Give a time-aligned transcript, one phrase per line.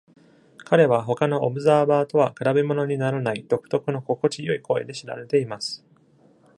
[0.65, 5.85] 彼は他のオブザーバーとは比べものにならない独特の心地よい声で知られています。